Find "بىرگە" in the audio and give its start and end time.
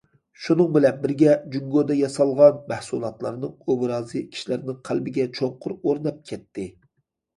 1.03-1.35